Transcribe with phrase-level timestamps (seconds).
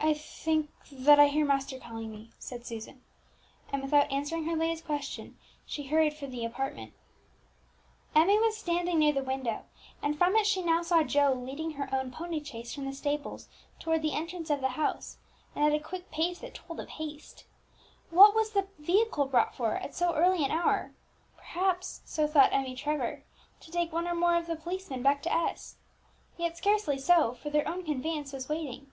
[0.00, 3.02] "I think that I hear master calling me," said Susan;
[3.72, 6.92] and without answering her lady's question, she hurried from the apartment.
[8.14, 9.64] Emmie was standing near the window,
[10.02, 13.48] and from it she now saw Joe leading her own pony chaise from the stables
[13.78, 15.16] towards the entrance of the house,
[15.56, 17.46] and at a quick pace that told of haste.
[18.10, 20.92] What was the vehicle brought for at so early an hour?
[21.38, 23.24] Perhaps so thought Emmie Trevor
[23.60, 25.76] to take one or more of the policemen back to S.
[26.36, 28.90] Yet scarcely so, for their own conveyance was waiting.